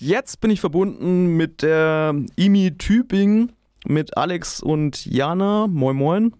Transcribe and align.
jetzt 0.00 0.40
bin 0.40 0.50
ich 0.50 0.60
verbunden 0.60 1.36
mit 1.36 1.62
der 1.62 2.14
IMI 2.36 2.76
Tübingen, 2.78 3.52
mit 3.86 4.16
Alex 4.16 4.62
und 4.62 5.06
Jana. 5.06 5.66
Moin, 5.66 5.96
moin. 5.96 6.32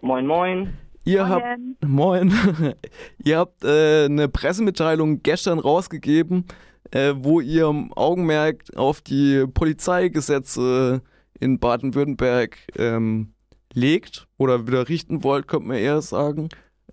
Moin, 0.00 0.26
moin. 0.26 0.72
Ihr 1.04 1.24
Moin. 1.24 1.30
habt, 1.30 1.86
moin. 1.86 2.74
ihr 3.24 3.38
habt 3.38 3.64
äh, 3.64 4.06
eine 4.06 4.28
Pressemitteilung 4.28 5.22
gestern 5.22 5.58
rausgegeben, 5.58 6.46
äh, 6.90 7.14
wo 7.16 7.40
ihr 7.40 7.68
Augenmerk 7.94 8.64
auf 8.76 9.00
die 9.00 9.46
Polizeigesetze 9.46 11.02
in 11.38 11.58
Baden-Württemberg 11.58 12.58
ähm, 12.76 13.34
legt 13.72 14.26
oder 14.36 14.66
wieder 14.66 14.88
richten 14.88 15.22
wollt, 15.22 15.46
könnte 15.46 15.68
man 15.68 15.76
eher 15.76 16.00
sagen. 16.02 16.48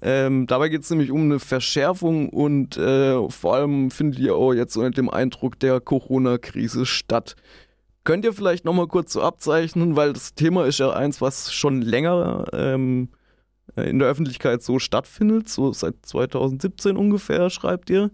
Ähm, 0.06 0.48
dabei 0.48 0.68
geht 0.68 0.82
es 0.82 0.90
nämlich 0.90 1.12
um 1.12 1.22
eine 1.22 1.40
Verschärfung 1.40 2.28
und 2.28 2.76
äh, 2.76 3.30
vor 3.30 3.56
allem 3.56 3.90
findet 3.90 4.20
ihr 4.20 4.36
auch 4.36 4.52
jetzt 4.52 4.76
unter 4.76 4.92
dem 4.92 5.10
Eindruck 5.10 5.58
der 5.60 5.80
Corona-Krise 5.80 6.86
statt. 6.86 7.38
Könnt 8.04 8.26
ihr 8.26 8.34
vielleicht 8.34 8.66
nochmal 8.66 8.88
kurz 8.88 9.14
so 9.14 9.22
abzeichnen, 9.22 9.96
weil 9.96 10.12
das 10.12 10.36
Thema 10.36 10.66
ist 10.66 10.80
ja 10.80 10.92
eins, 10.92 11.22
was 11.22 11.54
schon 11.54 11.82
länger 11.82 12.48
ähm, 12.52 13.12
in 13.78 14.00
der 14.00 14.10
Öffentlichkeit 14.10 14.62
so 14.62 14.78
stattfindet, 14.78 15.48
so 15.48 15.72
seit 15.72 15.96
2017 16.02 16.98
ungefähr, 16.98 17.50
schreibt 17.50 17.90
ihr. 17.90 18.12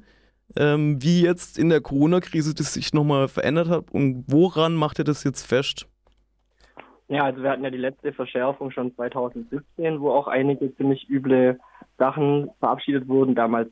Ähm, 0.56 1.02
wie 1.02 1.24
jetzt 1.24 1.58
in 1.58 1.70
der 1.70 1.82
Corona-Krise 1.82 2.54
das 2.54 2.76
sich 2.76 2.94
nochmal 2.94 3.28
verändert 3.28 3.68
hat 3.68 3.92
und 3.92 4.26
woran 4.28 4.76
macht 4.76 5.00
ihr 5.00 5.06
das 5.06 5.24
jetzt 5.24 5.44
fest? 5.44 5.88
Ja, 7.08 7.24
also 7.24 7.42
wir 7.42 7.50
hatten 7.50 7.64
ja 7.64 7.72
die 7.72 7.78
letzte 7.78 8.14
Verschärfung 8.14 8.70
schon 8.70 8.94
2017, 8.94 10.00
wo 10.00 10.12
auch 10.12 10.28
einige 10.28 10.76
ziemlich 10.76 11.10
üble 11.10 11.58
Sachen 12.00 12.50
verabschiedet 12.60 13.08
wurden, 13.08 13.36
damals 13.36 13.70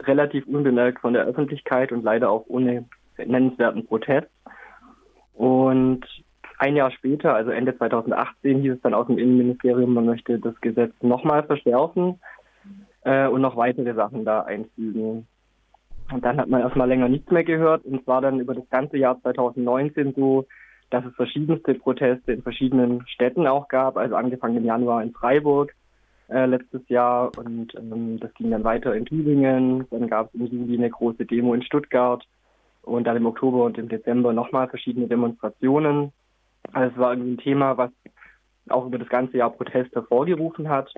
relativ 0.00 0.46
unbemerkt 0.46 1.00
von 1.00 1.14
der 1.14 1.24
Öffentlichkeit 1.24 1.92
und 1.92 2.04
leider 2.04 2.30
auch 2.30 2.44
ohne 2.48 2.84
nennenswerten 3.16 3.86
Protest. 3.86 4.28
Und 5.34 6.04
ein 6.58 6.76
Jahr 6.76 6.90
später, 6.90 7.34
also 7.34 7.50
Ende 7.50 7.76
2018, 7.76 8.60
hieß 8.60 8.72
es 8.74 8.80
dann 8.82 8.94
aus 8.94 9.06
dem 9.06 9.18
Innenministerium, 9.18 9.94
man 9.94 10.06
möchte 10.06 10.38
das 10.38 10.60
Gesetz 10.60 10.92
nochmal 11.00 11.44
verschärfen 11.44 12.20
äh, 13.02 13.28
und 13.28 13.40
noch 13.40 13.56
weitere 13.56 13.94
Sachen 13.94 14.24
da 14.24 14.42
einfügen. 14.42 15.26
Und 16.12 16.24
dann 16.24 16.38
hat 16.38 16.48
man 16.48 16.62
erstmal 16.62 16.88
länger 16.88 17.08
nichts 17.08 17.30
mehr 17.30 17.44
gehört 17.44 17.84
und 17.84 18.06
war 18.06 18.20
dann 18.20 18.40
über 18.40 18.54
das 18.54 18.68
ganze 18.70 18.96
Jahr 18.96 19.20
2019 19.20 20.14
so, 20.14 20.46
dass 20.90 21.04
es 21.04 21.14
verschiedenste 21.14 21.74
Proteste 21.74 22.32
in 22.32 22.42
verschiedenen 22.42 23.06
Städten 23.06 23.46
auch 23.46 23.68
gab, 23.68 23.96
also 23.96 24.16
angefangen 24.16 24.56
im 24.56 24.64
Januar 24.64 25.02
in 25.02 25.12
Freiburg 25.12 25.74
äh, 26.28 26.46
letztes 26.46 26.86
Jahr 26.88 27.30
und 27.36 27.74
ähm, 27.74 28.18
das 28.20 28.32
ging 28.34 28.50
dann 28.50 28.64
weiter 28.64 28.94
in 28.94 29.06
Tübingen, 29.06 29.86
dann 29.90 30.08
gab 30.08 30.28
es 30.28 30.34
im 30.34 30.46
Juli 30.46 30.76
eine 30.76 30.90
große 30.90 31.24
Demo 31.24 31.54
in 31.54 31.62
Stuttgart 31.62 32.24
und 32.82 33.06
dann 33.06 33.16
im 33.16 33.26
Oktober 33.26 33.64
und 33.64 33.78
im 33.78 33.88
Dezember 33.88 34.32
nochmal 34.32 34.68
verschiedene 34.68 35.08
Demonstrationen. 35.08 36.12
Also 36.72 36.92
es 36.92 36.98
war 36.98 37.12
irgendwie 37.12 37.32
ein 37.32 37.38
Thema, 37.38 37.76
was 37.76 37.90
auch 38.68 38.86
über 38.86 38.98
das 38.98 39.08
ganze 39.08 39.38
Jahr 39.38 39.50
Protest 39.50 39.94
hervorgerufen 39.94 40.68
hat. 40.68 40.92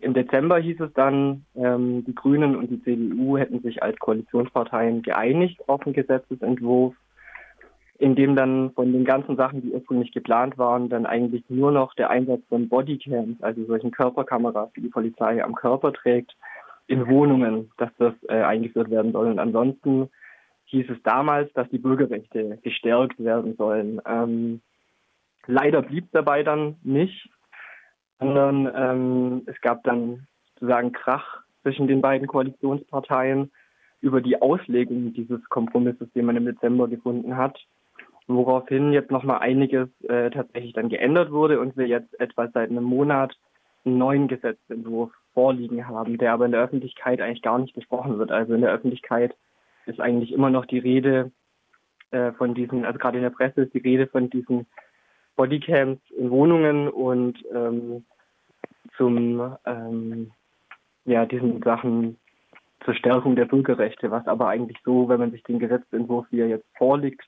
Im 0.00 0.14
Dezember 0.14 0.58
hieß 0.58 0.80
es 0.80 0.92
dann, 0.92 1.44
ähm, 1.56 2.04
die 2.04 2.14
Grünen 2.14 2.54
und 2.54 2.70
die 2.70 2.82
CDU 2.82 3.36
hätten 3.36 3.60
sich 3.60 3.82
als 3.82 3.98
Koalitionsparteien 3.98 5.02
geeinigt 5.02 5.68
auf 5.68 5.84
einen 5.84 5.94
Gesetzesentwurf, 5.94 6.94
in 7.98 8.14
dem 8.14 8.36
dann 8.36 8.70
von 8.72 8.92
den 8.92 9.04
ganzen 9.04 9.36
Sachen, 9.36 9.60
die 9.60 9.72
ursprünglich 9.72 10.12
geplant 10.12 10.56
waren, 10.56 10.88
dann 10.88 11.04
eigentlich 11.04 11.42
nur 11.48 11.72
noch 11.72 11.94
der 11.94 12.10
Einsatz 12.10 12.42
von 12.48 12.68
Bodycams, 12.68 13.42
also 13.42 13.64
solchen 13.64 13.90
Körperkameras, 13.90 14.72
die 14.74 14.82
die 14.82 14.88
Polizei 14.88 15.42
am 15.42 15.54
Körper 15.56 15.92
trägt, 15.92 16.36
in 16.86 17.08
Wohnungen, 17.08 17.70
dass 17.76 17.90
das 17.98 18.14
äh, 18.28 18.40
eingeführt 18.40 18.88
werden 18.90 19.12
soll. 19.12 19.26
Und 19.26 19.40
ansonsten 19.40 20.08
hieß 20.66 20.88
es 20.90 21.02
damals, 21.02 21.52
dass 21.54 21.68
die 21.70 21.78
Bürgerrechte 21.78 22.58
gestärkt 22.62 23.18
werden 23.22 23.56
sollen. 23.56 24.00
Ähm, 24.06 24.60
leider 25.46 25.82
blieb 25.82 26.08
dabei 26.12 26.44
dann 26.44 26.76
nicht, 26.84 27.28
sondern 28.20 28.70
ähm, 28.74 29.42
es 29.46 29.60
gab 29.60 29.82
dann 29.82 30.26
sozusagen 30.54 30.92
Krach 30.92 31.40
zwischen 31.62 31.88
den 31.88 32.00
beiden 32.00 32.28
Koalitionsparteien 32.28 33.50
über 34.00 34.20
die 34.20 34.40
Auslegung 34.40 35.12
dieses 35.12 35.44
Kompromisses, 35.48 36.08
den 36.12 36.26
man 36.26 36.36
im 36.36 36.44
Dezember 36.44 36.86
gefunden 36.86 37.36
hat, 37.36 37.58
woraufhin 38.28 38.92
jetzt 38.92 39.10
nochmal 39.10 39.38
einiges 39.38 39.88
äh, 40.02 40.30
tatsächlich 40.30 40.74
dann 40.74 40.88
geändert 40.88 41.30
wurde 41.32 41.60
und 41.60 41.76
wir 41.76 41.86
jetzt 41.86 42.18
etwa 42.20 42.48
seit 42.48 42.70
einem 42.70 42.84
Monat 42.84 43.36
einen 43.84 43.98
neuen 43.98 44.28
Gesetzentwurf 44.28 45.10
vorliegen 45.32 45.88
haben, 45.88 46.18
der 46.18 46.32
aber 46.32 46.44
in 46.44 46.52
der 46.52 46.62
Öffentlichkeit 46.62 47.20
eigentlich 47.20 47.42
gar 47.42 47.58
nicht 47.58 47.74
besprochen 47.74 48.18
wird. 48.18 48.30
Also 48.30 48.54
in 48.54 48.60
der 48.60 48.72
Öffentlichkeit 48.72 49.34
ist 49.86 50.00
eigentlich 50.00 50.32
immer 50.32 50.50
noch 50.50 50.66
die 50.66 50.78
Rede 50.78 51.32
äh, 52.10 52.32
von 52.32 52.54
diesen, 52.54 52.84
also 52.84 52.98
gerade 52.98 53.16
in 53.16 53.22
der 53.22 53.30
Presse 53.30 53.62
ist 53.62 53.74
die 53.74 53.78
Rede 53.78 54.06
von 54.06 54.28
diesen 54.28 54.66
Bodycams 55.36 56.00
in 56.16 56.30
Wohnungen 56.30 56.88
und 56.88 57.38
ähm, 57.54 58.04
zum 58.96 59.56
ähm, 59.64 60.32
ja 61.04 61.24
diesen 61.24 61.62
Sachen 61.62 62.18
zur 62.84 62.94
Stärkung 62.94 63.36
der 63.36 63.46
Bürgerrechte, 63.46 64.10
was 64.10 64.26
aber 64.26 64.48
eigentlich 64.48 64.78
so, 64.84 65.08
wenn 65.08 65.20
man 65.20 65.30
sich 65.30 65.42
den 65.44 65.58
Gesetzentwurf, 65.58 66.26
wie 66.30 66.40
er 66.40 66.48
jetzt 66.48 66.66
vorliegt, 66.76 67.26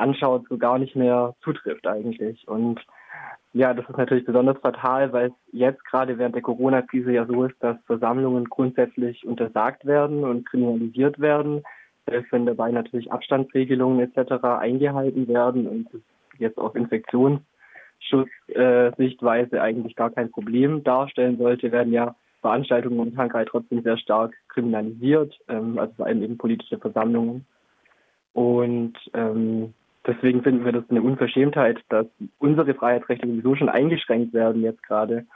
anschaut, 0.00 0.46
so 0.48 0.58
gar 0.58 0.78
nicht 0.78 0.96
mehr 0.96 1.34
zutrifft 1.42 1.86
eigentlich. 1.86 2.48
Und 2.48 2.80
ja, 3.52 3.74
das 3.74 3.86
ist 3.88 3.98
natürlich 3.98 4.24
besonders 4.24 4.58
fatal, 4.58 5.12
weil 5.12 5.26
es 5.26 5.32
jetzt 5.52 5.84
gerade 5.84 6.16
während 6.18 6.36
der 6.36 6.42
Corona-Krise 6.42 7.12
ja 7.12 7.26
so 7.26 7.44
ist, 7.44 7.56
dass 7.60 7.76
Versammlungen 7.86 8.44
grundsätzlich 8.44 9.26
untersagt 9.26 9.84
werden 9.86 10.22
und 10.24 10.48
kriminalisiert 10.48 11.18
werden, 11.18 11.64
selbst 12.06 12.30
wenn 12.32 12.46
dabei 12.46 12.70
natürlich 12.70 13.12
Abstandsregelungen 13.12 14.00
etc. 14.00 14.44
eingehalten 14.44 15.28
werden 15.28 15.66
und 15.66 15.92
es 15.92 16.00
jetzt 16.38 16.56
auf 16.58 16.76
Infektionsschutzsichtweise 16.76 19.56
äh, 19.56 19.60
eigentlich 19.60 19.96
gar 19.96 20.10
kein 20.10 20.30
Problem 20.30 20.84
darstellen 20.84 21.36
sollte, 21.36 21.72
werden 21.72 21.92
ja 21.92 22.14
Veranstaltungen 22.40 22.96
momentan 22.96 23.28
gerade 23.28 23.46
trotzdem 23.46 23.82
sehr 23.82 23.98
stark 23.98 24.32
kriminalisiert, 24.48 25.36
ähm, 25.48 25.78
also 25.78 25.92
vor 25.94 26.06
allem 26.06 26.22
eben 26.22 26.38
politische 26.38 26.78
Versammlungen. 26.78 27.44
Und 28.32 28.94
ähm, 29.12 29.74
deswegen 30.06 30.42
finden 30.42 30.64
wir 30.64 30.72
das 30.72 30.88
eine 30.88 31.02
Unverschämtheit, 31.02 31.80
dass 31.88 32.06
unsere 32.38 32.74
Freiheitsrechte 32.74 33.26
sowieso 33.26 33.56
schon 33.56 33.68
eingeschränkt 33.68 34.32
werden 34.32 34.62
jetzt 34.62 34.82
gerade 34.82 35.26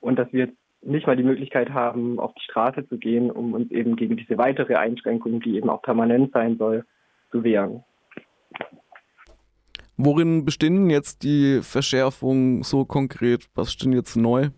und 0.00 0.18
dass 0.18 0.32
wir 0.32 0.46
jetzt 0.46 0.58
nicht 0.82 1.06
mal 1.06 1.16
die 1.16 1.22
Möglichkeit 1.22 1.70
haben, 1.70 2.18
auf 2.18 2.34
die 2.34 2.44
Straße 2.44 2.86
zu 2.88 2.98
gehen, 2.98 3.30
um 3.30 3.54
uns 3.54 3.70
eben 3.70 3.96
gegen 3.96 4.16
diese 4.16 4.36
weitere 4.36 4.74
Einschränkung, 4.74 5.40
die 5.40 5.56
eben 5.56 5.70
auch 5.70 5.82
permanent 5.82 6.32
sein 6.32 6.58
soll, 6.58 6.84
zu 7.30 7.42
wehren. 7.42 7.82
Worin 9.96 10.44
bestehen 10.44 10.90
jetzt 10.90 11.22
die 11.22 11.60
Verschärfungen 11.62 12.62
so 12.62 12.84
konkret? 12.84 13.46
Was 13.54 13.72
steht 13.72 13.94
jetzt 13.94 14.16
neu? 14.16 14.48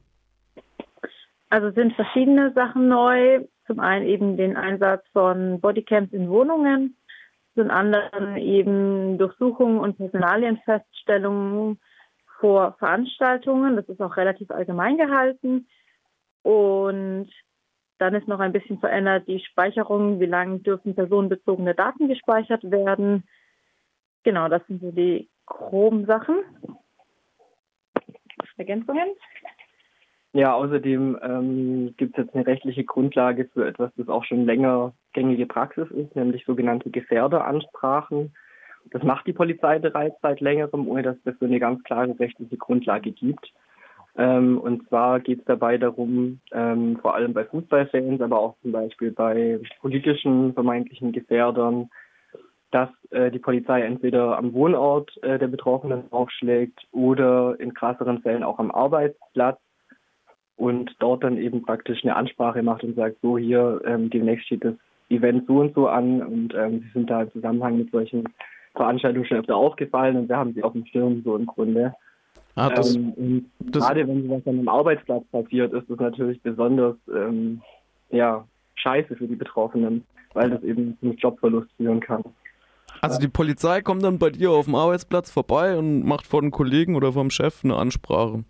Also 1.50 1.70
sind 1.70 1.92
verschiedene 1.94 2.52
Sachen 2.54 2.88
neu. 2.88 3.44
Zum 3.66 3.80
einen 3.80 4.06
eben 4.06 4.36
den 4.36 4.56
Einsatz 4.56 5.04
von 5.12 5.60
Bodycams 5.60 6.12
in 6.12 6.28
Wohnungen, 6.28 6.96
zum 7.56 7.70
anderen 7.70 8.36
eben 8.36 9.18
Durchsuchungen 9.18 9.80
und 9.80 9.96
Personalienfeststellungen 9.96 11.80
vor 12.38 12.76
Veranstaltungen. 12.78 13.76
Das 13.76 13.88
ist 13.88 14.00
auch 14.00 14.16
relativ 14.16 14.50
allgemein 14.50 14.98
gehalten. 14.98 15.66
Und 16.42 17.30
dann 17.98 18.14
ist 18.14 18.28
noch 18.28 18.40
ein 18.40 18.52
bisschen 18.52 18.78
verändert 18.78 19.26
die 19.26 19.40
Speicherung, 19.40 20.20
wie 20.20 20.26
lange 20.26 20.60
dürfen 20.60 20.94
personenbezogene 20.94 21.74
Daten 21.74 22.08
gespeichert 22.08 22.70
werden. 22.70 23.24
Genau, 24.22 24.48
das 24.48 24.64
sind 24.66 24.82
so 24.82 24.92
die 24.92 25.28
groben 25.46 26.04
Sachen. 26.04 26.36
Ergänzungen? 28.58 29.08
Ja, 30.32 30.54
außerdem 30.54 31.18
ähm, 31.22 31.94
gibt 31.96 32.18
es 32.18 32.24
jetzt 32.24 32.34
eine 32.34 32.46
rechtliche 32.46 32.84
Grundlage 32.84 33.46
für 33.46 33.66
etwas, 33.66 33.90
das 33.96 34.08
auch 34.08 34.24
schon 34.24 34.44
länger 34.44 34.92
gängige 35.16 35.46
Praxis 35.46 35.90
ist, 35.90 36.14
nämlich 36.14 36.44
sogenannte 36.44 36.90
Gefährderansprachen. 36.90 38.32
Das 38.90 39.02
macht 39.02 39.26
die 39.26 39.32
Polizei 39.32 39.78
bereits 39.78 40.16
seit 40.22 40.40
längerem, 40.40 40.86
ohne 40.86 41.02
dass 41.02 41.16
es 41.16 41.22
dafür 41.24 41.48
eine 41.48 41.58
ganz 41.58 41.82
klare 41.82 42.16
rechtliche 42.20 42.56
Grundlage 42.56 43.10
gibt. 43.10 43.52
Ähm, 44.16 44.58
und 44.58 44.86
zwar 44.88 45.20
geht 45.20 45.40
es 45.40 45.44
dabei 45.46 45.78
darum, 45.78 46.40
ähm, 46.52 46.98
vor 47.00 47.14
allem 47.14 47.32
bei 47.32 47.44
Fußballfans, 47.44 48.20
aber 48.20 48.38
auch 48.38 48.56
zum 48.62 48.72
Beispiel 48.72 49.10
bei 49.10 49.58
politischen 49.80 50.54
vermeintlichen 50.54 51.12
Gefährdern, 51.12 51.90
dass 52.70 52.90
äh, 53.10 53.30
die 53.30 53.38
Polizei 53.38 53.82
entweder 53.82 54.38
am 54.38 54.52
Wohnort 54.52 55.10
äh, 55.22 55.38
der 55.38 55.48
Betroffenen 55.48 56.12
aufschlägt 56.12 56.86
oder 56.92 57.58
in 57.58 57.74
krasseren 57.74 58.20
Fällen 58.20 58.42
auch 58.42 58.58
am 58.58 58.70
Arbeitsplatz 58.70 59.58
und 60.56 60.94
dort 60.98 61.24
dann 61.24 61.36
eben 61.38 61.62
praktisch 61.62 62.02
eine 62.02 62.16
Ansprache 62.16 62.62
macht 62.62 62.84
und 62.84 62.96
sagt, 62.96 63.16
so 63.22 63.38
hier, 63.38 63.80
ähm, 63.84 64.10
demnächst 64.10 64.46
steht 64.46 64.64
das 64.64 64.74
Event 65.08 65.46
so 65.46 65.60
und 65.60 65.74
so 65.74 65.88
an 65.88 66.22
und 66.22 66.54
ähm, 66.54 66.80
sie 66.80 66.90
sind 66.92 67.10
da 67.10 67.22
im 67.22 67.32
Zusammenhang 67.32 67.78
mit 67.78 67.90
solchen 67.90 68.24
Veranstaltungen 68.74 69.26
schon 69.26 69.38
öfter 69.38 69.56
aufgefallen 69.56 70.16
und 70.16 70.28
wir 70.28 70.36
haben 70.36 70.52
sie 70.54 70.62
auf 70.62 70.72
dem 70.72 70.84
Schirm 70.86 71.22
so 71.24 71.36
im 71.36 71.46
Grunde. 71.46 71.94
Ah, 72.56 72.70
das, 72.70 72.96
ähm, 72.96 73.46
das 73.58 73.84
gerade 73.84 74.08
wenn 74.08 74.24
sowas 74.24 74.42
an 74.46 74.58
einem 74.58 74.68
Arbeitsplatz 74.68 75.24
passiert, 75.30 75.72
ist 75.72 75.88
das 75.88 75.98
natürlich 75.98 76.40
besonders 76.42 76.96
ähm, 77.14 77.60
ja, 78.10 78.44
scheiße 78.76 79.16
für 79.16 79.28
die 79.28 79.36
Betroffenen, 79.36 80.04
weil 80.32 80.50
das 80.50 80.62
eben 80.62 80.96
zum 81.00 81.14
Jobverlust 81.16 81.70
führen 81.76 82.00
kann. 82.00 82.24
Also 83.02 83.20
die 83.20 83.28
Polizei 83.28 83.82
kommt 83.82 84.02
dann 84.02 84.18
bei 84.18 84.30
dir 84.30 84.50
auf 84.50 84.64
dem 84.64 84.74
Arbeitsplatz 84.74 85.30
vorbei 85.30 85.76
und 85.76 86.04
macht 86.04 86.26
vor 86.26 86.40
den 86.40 86.50
Kollegen 86.50 86.96
oder 86.96 87.12
vom 87.12 87.30
Chef 87.30 87.62
eine 87.62 87.76
Ansprache. 87.76 88.44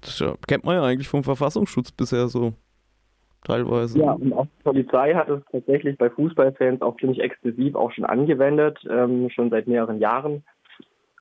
Das 0.00 0.24
kennt 0.46 0.64
man 0.64 0.76
ja 0.76 0.82
eigentlich 0.82 1.08
vom 1.08 1.22
Verfassungsschutz 1.22 1.92
bisher 1.92 2.28
so. 2.28 2.54
Teilweise. 3.44 3.98
Ja, 3.98 4.12
und 4.12 4.32
auch 4.32 4.46
die 4.46 4.62
Polizei 4.62 5.14
hat 5.14 5.28
es 5.28 5.42
tatsächlich 5.50 5.96
bei 5.96 6.10
Fußballfans 6.10 6.82
auch 6.82 6.96
ziemlich 6.98 7.20
exklusiv 7.20 7.74
auch 7.74 7.90
schon 7.92 8.04
angewendet, 8.04 8.78
ähm, 8.88 9.30
schon 9.30 9.50
seit 9.50 9.66
mehreren 9.66 9.98
Jahren. 9.98 10.44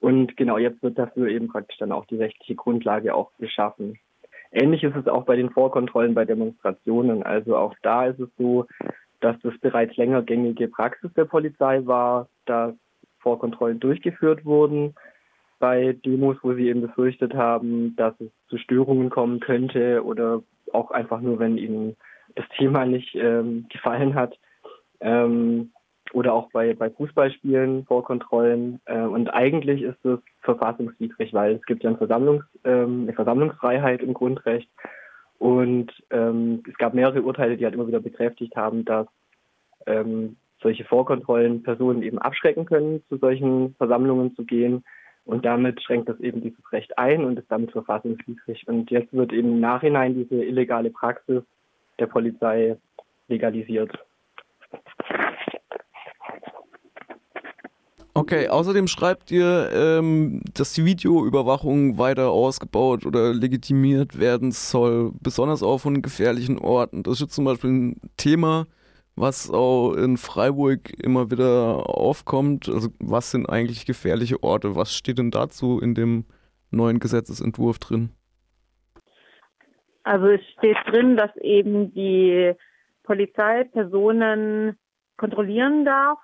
Und 0.01 0.35
genau 0.37 0.57
jetzt 0.57 0.81
wird 0.83 0.97
dafür 0.97 1.27
eben 1.27 1.47
praktisch 1.47 1.77
dann 1.77 1.91
auch 1.91 2.05
die 2.05 2.17
rechtliche 2.17 2.55
Grundlage 2.55 3.15
auch 3.15 3.31
geschaffen. 3.39 3.97
Ähnlich 4.51 4.83
ist 4.83 4.95
es 4.95 5.07
auch 5.07 5.25
bei 5.25 5.35
den 5.35 5.49
Vorkontrollen 5.49 6.13
bei 6.13 6.25
Demonstrationen. 6.25 7.23
Also 7.23 7.55
auch 7.55 7.75
da 7.83 8.07
ist 8.07 8.19
es 8.19 8.29
so, 8.37 8.65
dass 9.19 9.35
das 9.41 9.53
bereits 9.59 9.95
länger 9.97 10.21
gängige 10.23 10.67
Praxis 10.67 11.13
der 11.13 11.25
Polizei 11.25 11.85
war, 11.85 12.27
dass 12.45 12.73
Vorkontrollen 13.19 13.79
durchgeführt 13.79 14.45
wurden 14.45 14.95
bei 15.59 15.93
Demos, 16.05 16.37
wo 16.41 16.53
sie 16.53 16.69
eben 16.69 16.81
befürchtet 16.81 17.33
haben, 17.33 17.95
dass 17.97 18.13
es 18.21 18.29
zu 18.47 18.57
Störungen 18.57 19.09
kommen 19.09 19.41
könnte 19.41 20.03
oder 20.03 20.41
auch 20.71 20.91
einfach 20.91 21.19
nur, 21.19 21.37
wenn 21.39 21.57
ihnen 21.57 21.97
das 22.39 22.47
Thema 22.57 22.85
nicht 22.85 23.15
ähm, 23.15 23.65
gefallen 23.69 24.15
hat. 24.15 24.37
Ähm, 25.01 25.71
oder 26.11 26.33
auch 26.33 26.49
bei, 26.51 26.73
bei 26.73 26.89
Fußballspielen 26.89 27.85
Vorkontrollen. 27.85 28.81
Äh, 28.85 29.01
und 29.01 29.29
eigentlich 29.29 29.81
ist 29.81 30.03
es 30.05 30.19
verfassungswidrig, 30.41 31.33
weil 31.33 31.55
es 31.55 31.65
gibt 31.65 31.83
ja 31.83 31.89
ein 31.89 31.97
Versammlungs, 31.97 32.45
ähm, 32.63 33.03
eine 33.03 33.13
Versammlungsfreiheit 33.13 34.01
im 34.01 34.13
Grundrecht. 34.13 34.69
Und 35.37 35.91
ähm, 36.09 36.63
es 36.67 36.77
gab 36.77 36.93
mehrere 36.93 37.21
Urteile, 37.21 37.57
die 37.57 37.65
halt 37.65 37.75
immer 37.75 37.87
wieder 37.87 37.99
bekräftigt 37.99 38.55
haben, 38.55 38.85
dass 38.85 39.07
ähm, 39.85 40.37
solche 40.61 40.83
Vorkontrollen 40.85 41.63
Personen 41.63 42.01
eben 42.03 42.19
abschrecken 42.19 42.65
können, 42.65 43.03
zu 43.07 43.17
solchen 43.17 43.75
Versammlungen 43.75 44.35
zu 44.35 44.45
gehen. 44.45 44.83
Und 45.25 45.45
damit 45.45 45.81
schränkt 45.81 46.09
das 46.09 46.19
eben 46.19 46.41
dieses 46.41 46.71
Recht 46.71 46.97
ein 46.97 47.23
und 47.23 47.37
ist 47.37 47.51
damit 47.51 47.71
verfassungswidrig. 47.71 48.67
Und 48.67 48.89
jetzt 48.89 49.13
wird 49.13 49.31
eben 49.31 49.49
im 49.53 49.59
Nachhinein 49.59 50.15
diese 50.15 50.43
illegale 50.43 50.89
Praxis 50.89 51.43
der 51.99 52.07
Polizei 52.07 52.77
legalisiert. 53.27 53.91
Okay, 58.15 58.49
außerdem 58.49 58.87
schreibt 58.87 59.31
ihr, 59.31 59.69
ähm, 59.71 60.41
dass 60.53 60.73
die 60.73 60.83
Videoüberwachung 60.83 61.97
weiter 61.97 62.31
ausgebaut 62.31 63.05
oder 63.05 63.33
legitimiert 63.33 64.19
werden 64.19 64.51
soll, 64.51 65.13
besonders 65.21 65.63
auch 65.63 65.77
von 65.77 66.01
gefährlichen 66.01 66.59
Orten. 66.59 67.03
Das 67.03 67.13
ist 67.13 67.21
jetzt 67.21 67.35
zum 67.35 67.45
Beispiel 67.45 67.69
ein 67.69 68.01
Thema, 68.17 68.67
was 69.15 69.49
auch 69.49 69.93
in 69.93 70.17
Freiburg 70.17 70.91
immer 71.01 71.31
wieder 71.31 71.87
aufkommt. 71.89 72.67
Also 72.67 72.89
was 72.99 73.31
sind 73.31 73.47
eigentlich 73.47 73.85
gefährliche 73.85 74.43
Orte? 74.43 74.75
Was 74.75 74.93
steht 74.93 75.17
denn 75.17 75.31
dazu 75.31 75.79
in 75.79 75.93
dem 75.95 76.25
neuen 76.71 76.99
Gesetzesentwurf 76.99 77.79
drin? 77.79 78.09
Also 80.03 80.27
es 80.27 80.41
steht 80.57 80.77
drin, 80.87 81.17
dass 81.17 81.35
eben 81.37 81.93
die 81.93 82.53
Polizei 83.03 83.63
Personen 83.65 84.77
kontrollieren 85.17 85.85
darf, 85.85 86.19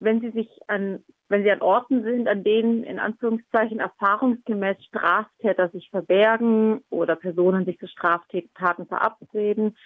wenn 0.00 0.20
sie 0.20 0.30
sich 0.30 0.48
an, 0.66 1.04
wenn 1.28 1.42
sie 1.42 1.50
an 1.50 1.62
Orten 1.62 2.02
sind, 2.02 2.28
an 2.28 2.44
denen 2.44 2.84
in 2.84 2.98
Anführungszeichen 2.98 3.80
erfahrungsgemäß 3.80 4.82
Straftäter 4.84 5.68
sich 5.68 5.90
verbergen 5.90 6.82
oder 6.90 7.16
Personen 7.16 7.64
sich 7.64 7.78
für 7.78 7.88
Straftaten 7.88 8.86
verabreden. 8.86 9.76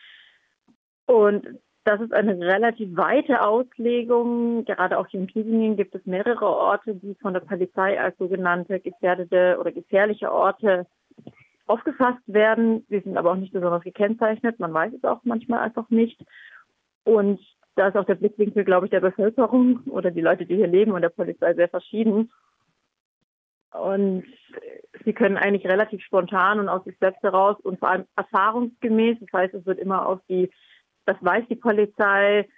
Und 1.06 1.46
das 1.84 2.00
ist 2.00 2.12
eine 2.12 2.36
relativ 2.38 2.96
weite 2.96 3.42
Auslegung. 3.42 4.64
Gerade 4.64 4.98
auch 4.98 5.06
hier 5.06 5.20
in 5.20 5.28
Tübingen 5.28 5.76
gibt 5.76 5.94
es 5.94 6.04
mehrere 6.04 6.46
Orte, 6.46 6.96
die 6.96 7.14
von 7.14 7.32
der 7.32 7.40
Polizei 7.40 8.00
als 8.00 8.18
sogenannte 8.18 8.80
gefährdete 8.80 9.56
oder 9.60 9.70
gefährliche 9.70 10.32
Orte 10.32 10.86
aufgefasst 11.66 12.22
werden. 12.26 12.86
Sie 12.88 13.00
sind 13.00 13.16
aber 13.16 13.32
auch 13.32 13.36
nicht 13.36 13.52
besonders 13.52 13.82
gekennzeichnet. 13.82 14.58
Man 14.58 14.72
weiß 14.72 14.92
es 14.94 15.04
auch 15.04 15.20
manchmal 15.24 15.60
einfach 15.60 15.90
nicht. 15.90 16.20
Und 17.04 17.40
da 17.76 17.88
ist 17.88 17.96
auch 17.96 18.04
der 18.04 18.14
Blickwinkel, 18.14 18.64
glaube 18.64 18.86
ich, 18.86 18.90
der 18.90 19.00
Bevölkerung 19.00 19.80
oder 19.90 20.10
die 20.10 20.20
Leute, 20.20 20.46
die 20.46 20.56
hier 20.56 20.66
leben 20.66 20.92
und 20.92 21.02
der 21.02 21.10
Polizei 21.10 21.54
sehr 21.54 21.68
verschieden. 21.68 22.32
Und 23.72 24.24
sie 25.04 25.12
können 25.12 25.36
eigentlich 25.36 25.66
relativ 25.66 26.02
spontan 26.02 26.58
und 26.58 26.68
aus 26.68 26.84
sich 26.84 26.96
selbst 26.98 27.22
heraus 27.22 27.56
und 27.60 27.78
vor 27.78 27.90
allem 27.90 28.06
erfahrungsgemäß, 28.16 29.18
das 29.20 29.32
heißt, 29.32 29.54
es 29.54 29.66
wird 29.66 29.78
immer 29.78 30.06
auf 30.06 30.20
die, 30.28 30.50
das 31.04 31.16
weiß 31.20 31.44
die 31.50 31.56
Polizei, 31.56 32.48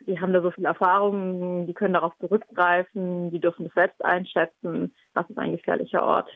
die 0.00 0.20
haben 0.20 0.32
da 0.32 0.42
so 0.42 0.50
viel 0.50 0.64
Erfahrung, 0.64 1.66
die 1.66 1.74
können 1.74 1.94
darauf 1.94 2.16
zurückgreifen, 2.18 3.30
die 3.30 3.40
dürfen 3.40 3.66
es 3.66 3.74
selbst 3.74 4.04
einschätzen, 4.04 4.94
was 5.14 5.30
ist 5.30 5.38
ein 5.38 5.52
gefährlicher 5.52 6.02
Ort. 6.02 6.28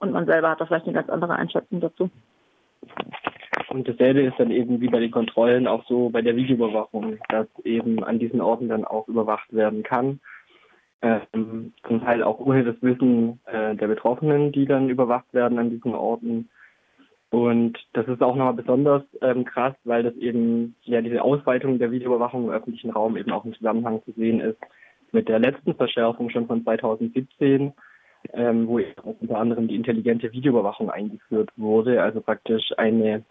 Und 0.00 0.12
man 0.12 0.26
selber 0.26 0.50
hat 0.50 0.60
da 0.60 0.66
vielleicht 0.66 0.86
eine 0.86 0.94
ganz 0.94 1.08
andere 1.08 1.34
Einschätzung 1.34 1.80
dazu. 1.80 2.10
Und 3.68 3.86
dasselbe 3.86 4.22
ist 4.22 4.38
dann 4.38 4.50
eben 4.50 4.80
wie 4.80 4.88
bei 4.88 5.00
den 5.00 5.10
Kontrollen 5.10 5.66
auch 5.66 5.84
so 5.86 6.08
bei 6.08 6.22
der 6.22 6.36
Videoüberwachung, 6.36 7.18
dass 7.28 7.46
eben 7.64 8.02
an 8.02 8.18
diesen 8.18 8.40
Orten 8.40 8.68
dann 8.68 8.84
auch 8.84 9.08
überwacht 9.08 9.52
werden 9.52 9.82
kann. 9.82 10.20
Ähm, 11.00 11.72
zum 11.86 12.02
Teil 12.02 12.22
auch 12.22 12.40
ohne 12.40 12.64
das 12.64 12.76
Wissen 12.80 13.40
äh, 13.46 13.76
der 13.76 13.86
Betroffenen, 13.86 14.52
die 14.52 14.66
dann 14.66 14.88
überwacht 14.88 15.32
werden 15.32 15.58
an 15.58 15.70
diesen 15.70 15.94
Orten. 15.94 16.48
Und 17.30 17.78
das 17.92 18.08
ist 18.08 18.22
auch 18.22 18.34
nochmal 18.34 18.54
besonders 18.54 19.02
ähm, 19.20 19.44
krass, 19.44 19.74
weil 19.84 20.02
das 20.02 20.14
eben 20.16 20.74
ja 20.82 21.02
diese 21.02 21.22
Ausweitung 21.22 21.78
der 21.78 21.90
Videoüberwachung 21.90 22.44
im 22.44 22.50
öffentlichen 22.50 22.90
Raum 22.90 23.16
eben 23.16 23.30
auch 23.32 23.44
im 23.44 23.54
Zusammenhang 23.54 24.02
zu 24.04 24.12
sehen 24.12 24.40
ist 24.40 24.58
mit 25.12 25.28
der 25.28 25.38
letzten 25.38 25.74
Verschärfung 25.74 26.30
schon 26.30 26.46
von 26.46 26.62
2017, 26.64 27.72
ähm, 28.32 28.68
wo 28.68 28.80
unter 29.02 29.38
anderem 29.38 29.68
die 29.68 29.76
intelligente 29.76 30.32
Videoüberwachung 30.32 30.90
eingeführt 30.90 31.50
wurde, 31.56 32.02
also 32.02 32.20
praktisch 32.20 32.72
eine 32.76 33.24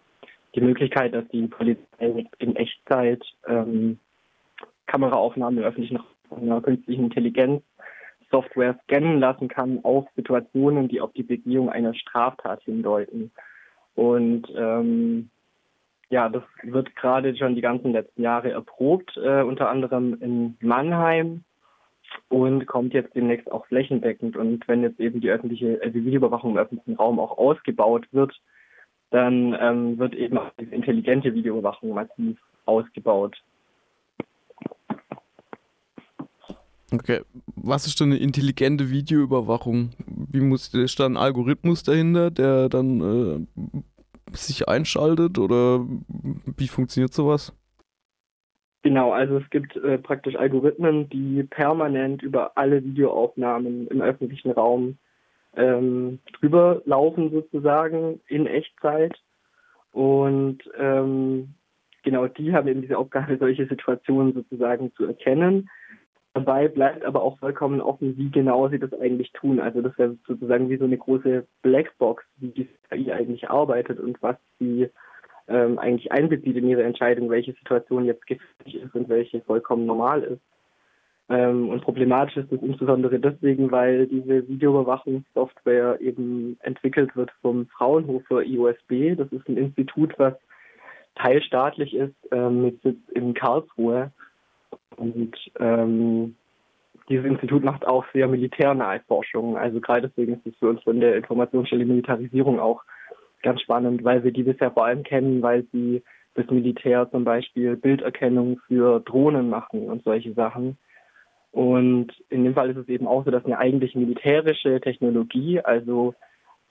die 0.55 0.61
Möglichkeit, 0.61 1.13
dass 1.13 1.27
die 1.29 1.47
Polizei 1.47 2.25
in 2.39 2.55
Echtzeit 2.55 3.23
ähm, 3.47 3.99
Kameraaufnahmen 4.87 5.59
im 5.59 5.65
öffentlichen 5.65 5.97
Raum 5.97 6.41
einer 6.41 6.61
künstlichen 6.61 7.05
Intelligenz 7.05 7.61
Software 8.31 8.77
scannen 8.83 9.19
lassen 9.19 9.47
kann 9.47 9.83
auf 9.83 10.07
Situationen, 10.15 10.87
die 10.87 10.99
auf 10.99 11.13
die 11.13 11.23
Begehung 11.23 11.69
einer 11.69 11.93
Straftat 11.93 12.61
hindeuten. 12.63 13.31
Und 13.95 14.47
ähm, 14.55 15.29
ja, 16.09 16.29
das 16.29 16.43
wird 16.63 16.95
gerade 16.95 17.35
schon 17.35 17.55
die 17.55 17.61
ganzen 17.61 17.91
letzten 17.91 18.21
Jahre 18.21 18.51
erprobt, 18.51 19.15
äh, 19.17 19.41
unter 19.43 19.69
anderem 19.69 20.17
in 20.21 20.57
Mannheim 20.61 21.43
und 22.29 22.65
kommt 22.65 22.93
jetzt 22.93 23.15
demnächst 23.15 23.51
auch 23.51 23.65
flächendeckend. 23.67 24.35
Und 24.35 24.67
wenn 24.67 24.83
jetzt 24.83 24.99
eben 24.99 25.21
die 25.21 25.29
öffentliche, 25.29 25.81
äh, 25.81 25.91
die 25.91 26.05
Videoüberwachung 26.05 26.51
im 26.51 26.57
öffentlichen 26.57 26.95
Raum 26.95 27.19
auch 27.19 27.37
ausgebaut 27.37 28.07
wird, 28.11 28.33
dann 29.09 29.55
ähm, 29.59 29.97
wird 29.97 30.15
eben 30.15 30.37
auch 30.37 30.51
diese 30.59 30.75
intelligente 30.75 31.33
Videoüberwachung 31.33 31.93
massiv 31.93 32.37
ausgebaut. 32.65 33.37
Okay, 36.91 37.21
was 37.55 37.85
ist 37.85 37.99
denn 37.99 38.11
eine 38.11 38.19
intelligente 38.19 38.89
Videoüberwachung? 38.89 39.91
Wie 40.05 40.39
muss 40.39 40.73
ist 40.73 40.99
da 40.99 41.05
ein 41.05 41.17
Algorithmus 41.17 41.83
dahinter, 41.83 42.31
der 42.31 42.69
dann 42.69 43.01
äh, 43.01 43.81
sich 44.31 44.69
einschaltet 44.69 45.37
oder 45.37 45.85
wie 46.57 46.67
funktioniert 46.67 47.13
sowas? 47.13 47.53
Genau, 48.87 49.11
also 49.11 49.39
es 49.39 49.49
gibt 49.49 49.75
äh, 49.75 49.97
praktisch 49.97 50.37
Algorithmen, 50.37 51.09
die 51.09 51.43
permanent 51.43 52.23
über 52.23 52.53
alle 52.55 52.81
Videoaufnahmen 52.85 53.85
im 53.89 54.01
öffentlichen 54.01 54.51
Raum 54.51 54.97
ähm, 55.57 56.19
drüber 56.39 56.81
laufen 56.85 57.29
sozusagen 57.29 58.21
in 58.27 58.47
Echtzeit. 58.47 59.19
Und 59.91 60.59
ähm, 60.79 61.55
genau 62.03 62.27
die 62.27 62.53
haben 62.53 62.69
eben 62.69 62.81
diese 62.81 62.97
Aufgabe, 62.97 63.35
solche 63.37 63.67
Situationen 63.67 64.33
sozusagen 64.33 64.93
zu 64.93 65.03
erkennen. 65.03 65.69
Dabei 66.33 66.69
bleibt 66.69 67.03
aber 67.03 67.23
auch 67.23 67.39
vollkommen 67.39 67.81
offen, 67.81 68.15
wie 68.15 68.31
genau 68.31 68.69
sie 68.69 68.79
das 68.79 68.93
eigentlich 68.93 69.33
tun. 69.33 69.59
Also 69.59 69.81
das 69.81 69.97
wäre 69.97 70.15
sozusagen 70.25 70.69
wie 70.69 70.77
so 70.77 70.85
eine 70.85 70.97
große 70.97 71.45
Blackbox, 71.61 72.23
wie 72.37 72.51
die 72.51 72.69
KI 72.89 73.11
eigentlich 73.11 73.49
arbeitet 73.49 73.99
und 73.99 74.21
was 74.23 74.37
sie 74.59 74.89
ähm, 75.47 75.79
eigentlich 75.79 76.11
einbezieht 76.11 76.55
in 76.55 76.67
ihre 76.67 76.83
Entscheidung, 76.83 77.29
welche 77.29 77.53
Situation 77.53 78.05
jetzt 78.05 78.25
gefährlich 78.27 78.75
ist 78.75 78.95
und 78.95 79.09
welche 79.09 79.41
vollkommen 79.41 79.85
normal 79.85 80.23
ist. 80.23 80.41
Ähm, 81.29 81.69
und 81.69 81.81
problematisch 81.81 82.37
ist 82.37 82.51
das 82.51 82.61
insbesondere 82.61 83.19
deswegen, 83.19 83.69
weil 83.71 84.07
diese 84.07 84.47
Videoüberwachungssoftware 84.47 85.99
eben 85.99 86.57
entwickelt 86.61 87.15
wird 87.15 87.31
vom 87.41 87.67
Fraunhofer 87.67 88.43
IOSB. 88.43 89.15
Das 89.15 89.31
ist 89.31 89.47
ein 89.49 89.57
Institut, 89.57 90.13
was 90.17 90.33
teilstaatlich 91.15 91.93
ist, 91.93 92.15
ähm, 92.31 92.61
mit 92.61 92.81
Sitz 92.81 92.99
in 93.13 93.33
Karlsruhe. 93.33 94.11
Und 94.95 95.35
ähm, 95.59 96.35
dieses 97.09 97.25
Institut 97.25 97.63
macht 97.63 97.85
auch 97.85 98.05
sehr 98.13 98.27
militärnahe 98.27 99.01
Forschung. 99.07 99.57
Also 99.57 99.81
gerade 99.81 100.07
deswegen 100.07 100.33
ist 100.33 100.45
es 100.45 100.55
für 100.57 100.69
uns 100.69 100.83
von 100.83 100.99
der 100.99 101.17
Informationsstelle 101.17 101.85
Militarisierung 101.85 102.59
auch 102.59 102.83
ganz 103.47 103.61
spannend, 103.61 104.03
weil 104.03 104.25
wir 104.25 104.31
die 104.31 104.43
bisher 104.43 104.71
vor 104.71 104.85
allem 104.85 105.03
kennen, 105.03 105.41
weil 105.41 105.65
sie 105.71 106.03
das 106.33 106.47
Militär 106.47 107.09
zum 107.09 107.23
Beispiel 107.23 107.77
Bilderkennung 107.77 108.59
für 108.67 108.99
Drohnen 108.99 109.49
machen 109.49 109.87
und 109.87 110.03
solche 110.03 110.33
Sachen. 110.33 110.77
Und 111.51 112.11
in 112.27 112.43
dem 112.43 112.55
Fall 112.55 112.69
ist 112.69 112.75
es 112.75 112.89
eben 112.89 113.07
auch 113.07 113.23
so, 113.23 113.31
dass 113.31 113.45
eine 113.45 113.57
eigentlich 113.57 113.95
militärische 113.95 114.81
Technologie, 114.81 115.61
also 115.61 116.13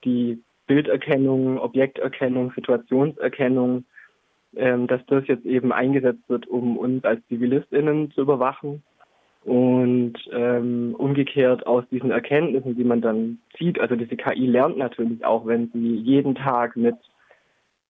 die 0.03 0.39
Bilderkennung, 0.67 1.57
Objekterkennung, 1.57 2.51
Situationserkennung, 2.51 3.85
ähm, 4.55 4.85
dass 4.85 5.03
das 5.07 5.25
jetzt 5.25 5.47
eben 5.47 5.71
eingesetzt 5.71 6.29
wird, 6.29 6.45
um 6.45 6.77
uns 6.77 7.03
als 7.05 7.25
ZivilistInnen 7.27 8.11
zu 8.11 8.21
überwachen. 8.21 8.83
Und 9.47 10.15
ähm, 10.33 10.93
umgekehrt 10.97 11.65
aus 11.65 11.85
diesen 11.89 12.11
Erkenntnissen, 12.11 12.75
die 12.75 12.83
man 12.83 12.99
dann 12.99 13.39
zieht, 13.57 13.79
also 13.79 13.95
diese 13.95 14.17
KI 14.17 14.45
lernt 14.45 14.77
natürlich 14.77 15.23
auch, 15.23 15.47
wenn 15.47 15.71
sie 15.71 15.95
jeden 15.95 16.35
Tag 16.35 16.75
mit 16.75 16.97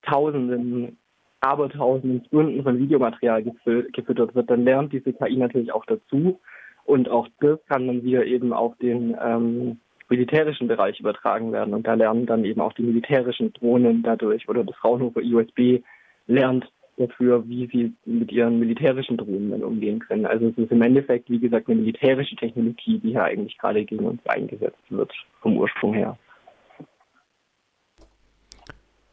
Tausenden, 0.04 1.00
Abertausenden 1.42 2.24
Stunden 2.28 2.62
von 2.62 2.78
Videomaterial 2.78 3.42
gefüttert 3.42 4.36
wird, 4.36 4.52
dann 4.52 4.66
lernt 4.66 4.94
diese 4.94 5.14
KI 5.14 5.38
natürlich 5.38 5.72
auch 5.72 5.86
dazu. 5.86 6.40
Und 6.86 7.10
auch 7.10 7.28
das 7.40 7.58
kann 7.66 7.88
dann 7.88 8.04
wieder 8.04 8.24
eben 8.26 8.54
auf 8.54 8.78
den 8.78 9.18
ähm, 9.20 9.80
militärischen 10.10 10.68
Bereich 10.68 11.00
übertragen 11.00 11.52
werden. 11.54 11.74
Und 11.74 11.88
da 11.88 11.96
lernen 11.96 12.28
dann 12.28 12.46
eben 12.46 12.62
auch 12.62 12.74
die 12.74 12.84
militärischen 12.84 13.52
Drohnen 13.54 14.04
dadurch 14.04 14.48
oder 14.48 14.64
das 14.64 14.76
Fraunhofer 14.76 15.22
IOSB 15.22 15.82
lernt 16.28 16.72
dafür, 16.98 17.48
wie 17.48 17.68
sie 17.68 17.94
mit 18.06 18.32
ihren 18.32 18.60
militärischen 18.60 19.18
Drohnen 19.18 19.52
dann 19.52 19.64
umgehen 19.64 20.00
können. 20.00 20.26
Also 20.26 20.48
es 20.48 20.58
ist 20.58 20.72
im 20.72 20.82
Endeffekt, 20.82 21.30
wie 21.30 21.40
gesagt, 21.40 21.68
eine 21.68 21.80
militärische 21.80 22.36
Technologie, 22.36 23.00
die 23.00 23.12
hier 23.12 23.24
eigentlich 23.24 23.58
gerade 23.58 23.86
gegen 23.86 24.06
uns 24.06 24.26
eingesetzt 24.26 24.84
wird, 24.90 25.12
vom 25.42 25.58
Ursprung 25.58 25.94
her. 25.94 26.18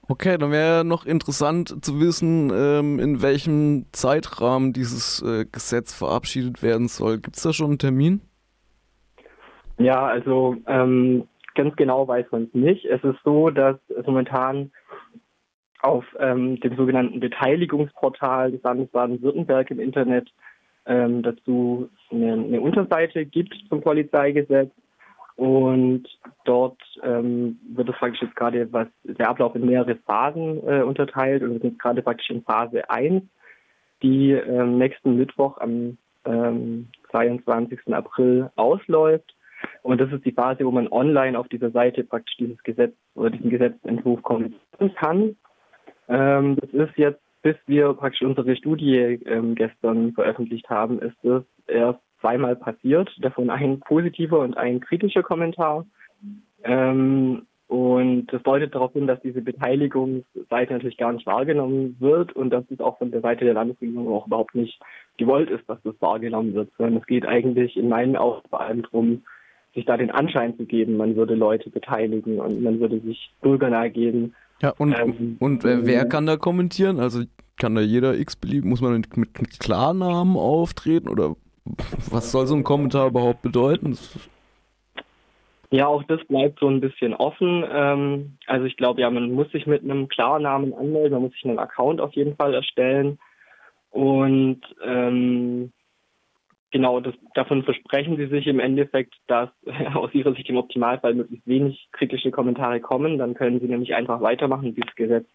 Okay, 0.06 0.36
dann 0.36 0.50
wäre 0.50 0.84
noch 0.84 1.06
interessant 1.06 1.82
zu 1.82 1.98
wissen, 1.98 2.50
ähm, 2.54 2.98
in 2.98 3.22
welchem 3.22 3.86
Zeitrahmen 3.92 4.74
dieses 4.74 5.22
äh, 5.22 5.46
Gesetz 5.50 5.94
verabschiedet 5.96 6.62
werden 6.62 6.88
soll. 6.88 7.18
Gibt 7.18 7.36
es 7.36 7.42
da 7.42 7.54
schon 7.54 7.68
einen 7.68 7.78
Termin? 7.78 8.20
Ja, 9.78 10.06
also 10.06 10.56
ähm, 10.66 11.26
ganz 11.54 11.74
genau 11.76 12.06
weiß 12.06 12.26
man 12.32 12.44
es 12.44 12.54
nicht. 12.54 12.84
Es 12.84 13.02
ist 13.02 13.18
so, 13.24 13.48
dass 13.48 13.76
es 13.88 14.06
momentan 14.06 14.70
auf 15.84 16.04
ähm, 16.18 16.58
dem 16.60 16.76
sogenannten 16.76 17.20
Beteiligungsportal 17.20 18.52
des 18.52 18.62
Landes 18.62 18.88
Baden-Württemberg 18.90 19.70
im 19.70 19.80
Internet 19.80 20.32
ähm, 20.86 21.22
dazu 21.22 21.90
eine, 22.10 22.32
eine, 22.32 22.60
Unterseite 22.60 23.26
gibt 23.26 23.54
zum 23.68 23.80
Polizeigesetz. 23.82 24.70
Und 25.36 26.04
dort 26.44 26.80
ähm, 27.02 27.58
wird 27.74 27.88
es 27.88 27.96
praktisch 27.96 28.22
jetzt 28.22 28.36
gerade, 28.36 28.72
was 28.72 28.86
der 29.02 29.28
Ablauf 29.28 29.54
in 29.56 29.66
mehrere 29.66 29.96
Phasen 29.96 30.62
äh, 30.66 30.82
unterteilt 30.82 31.42
und 31.42 31.54
wir 31.54 31.60
sind 31.60 31.78
gerade 31.78 32.02
praktisch 32.02 32.30
in 32.30 32.44
Phase 32.44 32.88
1, 32.88 33.22
die 34.02 34.30
ähm, 34.30 34.78
nächsten 34.78 35.16
Mittwoch 35.16 35.58
am 35.58 35.98
22. 36.24 37.78
Ähm, 37.86 37.94
April 37.94 38.50
ausläuft. 38.56 39.34
Und 39.82 40.00
das 40.00 40.10
ist 40.12 40.24
die 40.24 40.32
Phase, 40.32 40.64
wo 40.64 40.70
man 40.70 40.88
online 40.88 41.38
auf 41.38 41.48
dieser 41.48 41.70
Seite 41.70 42.04
praktisch 42.04 42.36
dieses 42.38 42.62
Gesetz 42.62 42.94
oder 43.14 43.30
diesen 43.30 43.50
Gesetzentwurf 43.50 44.22
kommentieren 44.22 44.94
kann. 44.94 45.36
Ähm, 46.08 46.56
das 46.60 46.70
ist 46.70 46.96
jetzt, 46.96 47.20
bis 47.42 47.56
wir 47.66 47.92
praktisch 47.94 48.22
unsere 48.22 48.56
Studie 48.56 48.96
ähm, 49.26 49.54
gestern 49.54 50.12
veröffentlicht 50.12 50.68
haben, 50.70 50.98
ist 51.00 51.16
das 51.22 51.42
erst 51.66 52.00
zweimal 52.20 52.56
passiert, 52.56 53.10
davon 53.20 53.50
ein 53.50 53.80
positiver 53.80 54.40
und 54.40 54.56
ein 54.56 54.80
kritischer 54.80 55.22
Kommentar. 55.22 55.84
Ähm, 56.62 57.46
und 57.66 58.26
das 58.26 58.42
deutet 58.42 58.74
darauf 58.74 58.92
hin, 58.92 59.06
dass 59.06 59.20
diese 59.20 59.40
Beteiligungsseite 59.40 60.74
natürlich 60.74 60.96
gar 60.96 61.12
nicht 61.12 61.26
wahrgenommen 61.26 61.96
wird 61.98 62.32
und 62.36 62.50
dass 62.50 62.64
es 62.70 62.80
auch 62.80 62.98
von 62.98 63.10
der 63.10 63.20
Seite 63.20 63.44
der 63.44 63.54
Landesregierung 63.54 64.08
auch 64.08 64.26
überhaupt 64.26 64.54
nicht 64.54 64.78
gewollt 65.16 65.50
ist, 65.50 65.68
dass 65.68 65.82
das 65.82 65.94
wahrgenommen 66.00 66.54
wird, 66.54 66.70
sondern 66.76 67.00
es 67.00 67.06
geht 67.06 67.26
eigentlich 67.26 67.76
in 67.76 67.88
meinen 67.88 68.16
Augen 68.16 68.42
vor 68.48 68.60
allem 68.60 68.82
darum, 68.82 69.22
sich 69.74 69.84
da 69.86 69.96
den 69.96 70.10
Anschein 70.10 70.56
zu 70.56 70.66
geben, 70.66 70.96
man 70.96 71.16
würde 71.16 71.34
Leute 71.34 71.68
beteiligen 71.68 72.38
und 72.38 72.62
man 72.62 72.80
würde 72.80 73.00
sich 73.00 73.32
bürgernah 73.42 73.88
geben. 73.88 74.34
Ja, 74.62 74.72
und, 74.78 74.92
ähm, 74.92 75.36
und 75.40 75.64
äh, 75.64 75.84
wer 75.84 76.06
kann 76.06 76.26
da 76.26 76.36
kommentieren? 76.36 77.00
Also 77.00 77.22
kann 77.56 77.74
da 77.74 77.80
jeder 77.80 78.16
x-belieben, 78.18 78.68
muss 78.68 78.80
man 78.80 78.92
mit, 78.92 79.16
mit 79.16 79.60
Klarnamen 79.60 80.36
auftreten 80.36 81.08
oder 81.08 81.36
was 82.10 82.30
soll 82.32 82.46
so 82.46 82.54
ein 82.54 82.64
Kommentar 82.64 83.08
überhaupt 83.08 83.42
bedeuten? 83.42 83.96
Ja, 85.70 85.86
auch 85.86 86.04
das 86.04 86.24
bleibt 86.26 86.60
so 86.60 86.68
ein 86.68 86.80
bisschen 86.80 87.14
offen. 87.14 87.64
Ähm, 87.68 88.36
also 88.46 88.64
ich 88.64 88.76
glaube, 88.76 89.00
ja, 89.00 89.10
man 89.10 89.32
muss 89.32 89.50
sich 89.50 89.66
mit 89.66 89.82
einem 89.82 90.08
Klarnamen 90.08 90.72
anmelden, 90.72 91.12
man 91.12 91.22
muss 91.22 91.32
sich 91.32 91.44
einen 91.44 91.58
Account 91.58 92.00
auf 92.00 92.12
jeden 92.12 92.36
Fall 92.36 92.54
erstellen. 92.54 93.18
Und 93.90 94.60
ähm, 94.84 95.72
genau, 96.74 96.98
das, 96.98 97.14
davon 97.34 97.62
versprechen 97.62 98.16
sie 98.16 98.26
sich 98.26 98.48
im 98.48 98.58
Endeffekt, 98.58 99.14
dass 99.28 99.48
aus 99.94 100.12
ihrer 100.12 100.34
Sicht 100.34 100.50
im 100.50 100.56
Optimalfall 100.56 101.14
möglichst 101.14 101.46
wenig 101.46 101.88
kritische 101.92 102.32
Kommentare 102.32 102.80
kommen. 102.80 103.16
Dann 103.16 103.34
können 103.34 103.60
sie 103.60 103.68
nämlich 103.68 103.94
einfach 103.94 104.20
weitermachen, 104.20 104.74
dieses 104.74 104.94
Gesetz 104.96 105.26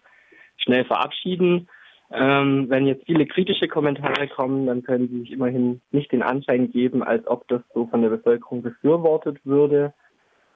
schnell 0.57 0.83
verabschieden. 0.83 1.69
Ähm, 2.11 2.65
wenn 2.69 2.87
jetzt 2.87 3.05
viele 3.05 3.25
kritische 3.25 3.69
Kommentare 3.69 4.27
kommen, 4.27 4.65
dann 4.65 4.83
können 4.83 5.07
sie 5.07 5.19
sich 5.21 5.31
immerhin 5.31 5.79
nicht 5.91 6.11
den 6.11 6.23
Anschein 6.23 6.71
geben, 6.71 7.03
als 7.03 7.25
ob 7.25 7.47
das 7.47 7.61
so 7.73 7.87
von 7.87 8.01
der 8.01 8.09
Bevölkerung 8.09 8.61
befürwortet 8.61 9.37
würde. 9.45 9.93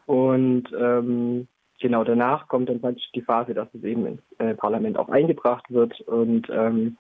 Und 0.06 0.66
ähm, 0.78 1.48
genau 1.80 2.04
danach 2.04 2.50
kommt 2.50 2.68
dann 2.68 2.82
praktisch 2.82 3.10
die 3.16 3.22
Phase, 3.22 3.54
dass 3.54 3.74
es 3.74 3.84
eben 3.84 4.06
ins 4.06 4.22
äh, 4.40 4.54
Parlament 4.54 4.98
auch 4.98 5.08
eingebracht 5.08 5.72
wird 5.72 6.02
und 6.02 6.50
ähm, 6.50 6.98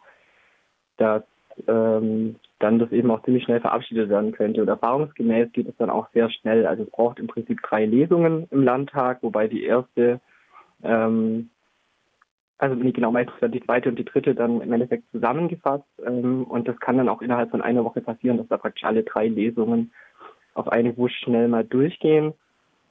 dass 0.95 1.23
ähm, 1.67 2.35
dann 2.59 2.79
das 2.79 2.91
eben 2.91 3.11
auch 3.11 3.23
ziemlich 3.23 3.43
schnell 3.43 3.59
verabschiedet 3.59 4.09
werden 4.09 4.31
könnte. 4.31 4.61
Und 4.61 4.67
erfahrungsgemäß 4.67 5.51
geht 5.51 5.67
es 5.67 5.75
dann 5.77 5.89
auch 5.89 6.07
sehr 6.13 6.29
schnell. 6.29 6.65
Also 6.65 6.83
es 6.83 6.89
braucht 6.89 7.19
im 7.19 7.27
Prinzip 7.27 7.61
drei 7.61 7.85
Lesungen 7.85 8.47
im 8.51 8.63
Landtag, 8.63 9.21
wobei 9.21 9.47
die 9.47 9.63
erste, 9.63 10.19
ähm, 10.83 11.49
also 12.57 12.75
nicht 12.75 12.95
genau, 12.95 13.11
meistens 13.11 13.41
wird 13.41 13.53
die 13.53 13.63
zweite 13.63 13.89
und 13.89 13.99
die 13.99 14.05
dritte 14.05 14.35
dann 14.35 14.61
im 14.61 14.71
Endeffekt 14.71 15.03
zusammengefasst. 15.11 15.83
Ähm, 16.05 16.45
und 16.45 16.67
das 16.67 16.79
kann 16.79 16.97
dann 16.97 17.09
auch 17.09 17.21
innerhalb 17.21 17.51
von 17.51 17.61
einer 17.61 17.83
Woche 17.83 18.01
passieren, 18.01 18.37
dass 18.37 18.47
da 18.47 18.57
praktisch 18.57 18.85
alle 18.85 19.03
drei 19.03 19.27
Lesungen 19.27 19.91
auf 20.53 20.71
eine 20.71 20.95
Wusch 20.97 21.17
schnell 21.23 21.47
mal 21.47 21.65
durchgehen. 21.65 22.33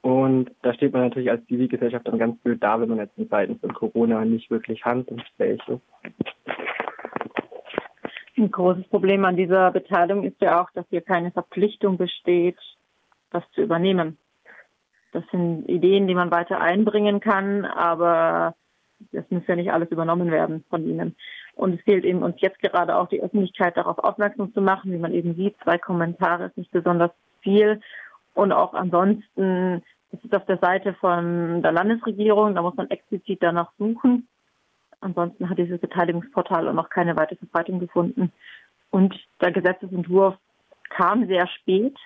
Und 0.03 0.51
da 0.63 0.75
steht 0.75 0.93
man 0.93 1.03
natürlich 1.03 1.31
als 1.31 1.47
Zivilgesellschaft 1.47 2.07
dann 2.09 2.19
ganz 2.19 2.37
blöd 2.41 2.63
da, 2.63 2.81
wenn 2.81 2.89
man 2.89 2.99
jetzt 2.99 3.17
in 3.17 3.31
Zeiten 3.31 3.59
von 3.61 3.73
Corona 3.73 4.25
nicht 4.25 4.51
wirklich 4.51 4.85
handlungsfähig 4.85 5.63
ist. 5.69 5.81
Ein 8.43 8.51
großes 8.51 8.89
Problem 8.89 9.25
an 9.25 9.37
dieser 9.37 9.71
Beteiligung 9.71 10.25
ist 10.25 10.41
ja 10.41 10.61
auch, 10.61 10.69
dass 10.73 10.85
hier 10.91 11.01
keine 11.01 11.31
Verpflichtung 11.31 11.97
besteht, 11.97 12.59
das 13.31 13.45
zu 13.53 13.63
übernehmen. 13.63 14.19
Das 15.13 15.23
sind 15.31 15.69
Ideen, 15.69 16.09
die 16.09 16.15
man 16.17 16.33
weiter 16.33 16.61
einbringen 16.61 17.21
kann, 17.21 17.65
aber 17.65 18.57
das 19.13 19.25
muss 19.31 19.47
ja 19.47 19.55
nicht 19.55 19.71
alles 19.71 19.93
übernommen 19.93 20.33
werden 20.33 20.65
von 20.71 20.85
ihnen. 20.85 21.15
Und 21.55 21.75
es 21.75 21.83
fehlt 21.83 22.05
eben 22.05 22.25
uns 22.25 22.35
jetzt 22.41 22.59
gerade 22.59 22.97
auch 22.97 23.09
die 23.09 23.23
Öffentlichkeit 23.23 23.77
darauf 23.77 23.99
aufmerksam 23.99 24.53
zu 24.53 24.61
machen, 24.61 24.91
wie 24.91 24.99
man 24.99 25.15
eben 25.15 25.37
sieht, 25.37 25.55
zwei 25.63 25.79
Kommentare 25.79 26.47
ist 26.47 26.59
nicht 26.59 26.73
besonders 26.73 27.13
viel. 27.43 27.81
Und 28.35 28.51
auch 28.51 28.75
ansonsten, 28.75 29.85
es 30.11 30.25
ist 30.25 30.35
auf 30.35 30.47
der 30.47 30.59
Seite 30.59 30.95
von 30.95 31.63
der 31.63 31.71
Landesregierung, 31.71 32.57
da 32.57 32.63
muss 32.63 32.75
man 32.75 32.91
explizit 32.91 33.41
danach 33.41 33.71
suchen. 33.79 34.27
Ansonsten 35.03 35.51
hat 35.51 35.59
dieses 35.59 35.81
Beteiligungsportal 35.81 36.69
auch 36.69 36.73
noch 36.73 36.89
keine 36.89 37.17
weitere 37.17 37.37
Verbreitung 37.37 37.81
gefunden. 37.81 38.33
Und 38.91 39.15
der 39.41 39.53
Gesetzesentwurf 39.53 40.37
kam 40.91 41.27
sehr 41.27 41.47
spät. 41.49 41.97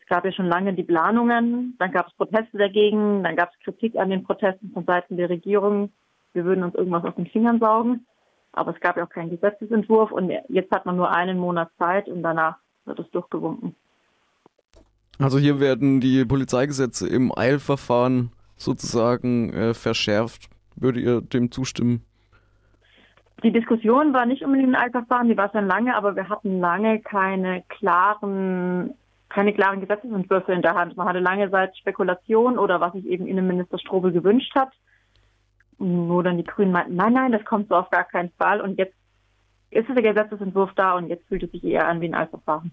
Es 0.00 0.06
gab 0.08 0.24
ja 0.24 0.32
schon 0.32 0.46
lange 0.46 0.72
die 0.72 0.84
Planungen, 0.84 1.76
dann 1.78 1.92
gab 1.92 2.06
es 2.06 2.14
Proteste 2.14 2.56
dagegen, 2.56 3.22
dann 3.22 3.36
gab 3.36 3.50
es 3.52 3.58
Kritik 3.60 3.96
an 3.96 4.08
den 4.08 4.24
Protesten 4.24 4.70
von 4.72 4.86
Seiten 4.86 5.16
der 5.18 5.28
Regierung. 5.28 5.92
Wir 6.32 6.44
würden 6.44 6.64
uns 6.64 6.74
irgendwas 6.74 7.04
aus 7.04 7.14
den 7.14 7.26
Fingern 7.26 7.60
saugen. 7.60 8.06
Aber 8.52 8.74
es 8.74 8.80
gab 8.80 8.96
ja 8.96 9.04
auch 9.04 9.10
keinen 9.10 9.30
Gesetzesentwurf 9.30 10.10
und 10.10 10.32
jetzt 10.48 10.70
hat 10.72 10.86
man 10.86 10.96
nur 10.96 11.14
einen 11.14 11.38
Monat 11.38 11.70
Zeit 11.78 12.08
und 12.08 12.22
danach 12.22 12.56
wird 12.86 12.98
es 12.98 13.10
durchgewunken. 13.10 13.74
Also 15.18 15.38
hier 15.38 15.60
werden 15.60 16.00
die 16.00 16.24
Polizeigesetze 16.24 17.06
im 17.06 17.36
Eilverfahren 17.36 18.30
sozusagen 18.56 19.52
äh, 19.52 19.74
verschärft. 19.74 20.48
Würdet 20.80 21.02
ihr 21.02 21.20
dem 21.20 21.50
zustimmen? 21.50 22.04
Die 23.42 23.52
Diskussion 23.52 24.12
war 24.12 24.26
nicht 24.26 24.42
unbedingt 24.42 24.74
ein 24.74 24.82
Eilverfahren, 24.82 25.28
die 25.28 25.36
war 25.36 25.50
schon 25.52 25.66
lange, 25.66 25.94
aber 25.94 26.16
wir 26.16 26.28
hatten 26.28 26.58
lange 26.58 27.00
keine 27.00 27.62
klaren, 27.68 28.94
keine 29.28 29.52
klaren 29.52 29.80
Gesetzesentwürfe 29.80 30.52
in 30.52 30.62
der 30.62 30.74
Hand. 30.74 30.96
Man 30.96 31.06
hatte 31.08 31.20
lange 31.20 31.48
Zeit 31.50 31.76
Spekulation 31.78 32.58
oder 32.58 32.80
was 32.80 32.94
sich 32.94 33.06
eben 33.06 33.28
Innenminister 33.28 33.78
Strobel 33.78 34.10
gewünscht 34.10 34.54
hat. 34.56 34.72
Nur 35.78 36.24
dann 36.24 36.36
die 36.36 36.44
Grünen 36.44 36.72
meinten, 36.72 36.96
nein, 36.96 37.12
nein, 37.12 37.30
das 37.30 37.44
kommt 37.44 37.68
so 37.68 37.76
auf 37.76 37.90
gar 37.90 38.04
keinen 38.04 38.30
Fall. 38.38 38.60
Und 38.60 38.76
jetzt 38.76 38.94
ist 39.70 39.88
der 39.88 40.02
Gesetzesentwurf 40.02 40.70
da 40.74 40.96
und 40.96 41.08
jetzt 41.08 41.26
fühlt 41.28 41.44
es 41.44 41.52
sich 41.52 41.62
eher 41.62 41.86
an 41.86 42.00
wie 42.00 42.06
ein 42.06 42.14
Eilverfahren. 42.14 42.72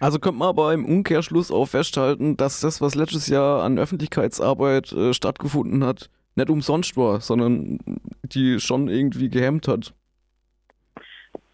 Also 0.00 0.18
könnte 0.18 0.38
man 0.38 0.48
aber 0.48 0.72
im 0.72 0.84
Umkehrschluss 0.84 1.52
auch 1.52 1.66
festhalten, 1.66 2.36
dass 2.36 2.60
das, 2.60 2.80
was 2.80 2.96
letztes 2.96 3.28
Jahr 3.28 3.62
an 3.62 3.78
Öffentlichkeitsarbeit 3.78 4.92
äh, 4.92 5.14
stattgefunden 5.14 5.84
hat, 5.84 6.10
nicht 6.36 6.50
umsonst 6.50 6.96
war, 6.96 7.20
sondern 7.20 7.78
die 8.24 8.60
schon 8.60 8.88
irgendwie 8.88 9.30
gehemmt 9.30 9.68
hat. 9.68 9.94